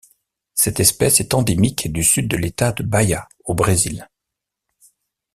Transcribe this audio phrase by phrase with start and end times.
[0.55, 4.09] Cette espèce est endémique du Sud de l'État de Bahia au Brésil.